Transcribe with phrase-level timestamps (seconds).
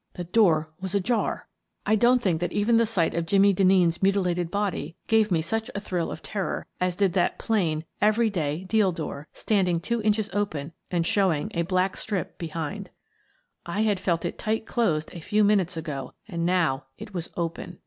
[0.15, 1.47] The door was ajar!
[1.85, 5.43] I don't think that even the sight of Jimmie Den neen's mutilated body gave me
[5.43, 9.79] such a thrill of ter ror as did that plain, every day deal door, standing
[9.79, 12.89] two inches open and showing a black strip behind.
[13.67, 17.77] I had felt it tight closed a few minutes ago and now it was open.